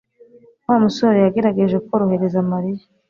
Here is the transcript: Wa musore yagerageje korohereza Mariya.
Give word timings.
Wa 0.67 0.77
musore 0.83 1.17
yagerageje 1.21 1.77
korohereza 1.87 2.39
Mariya. 2.51 2.83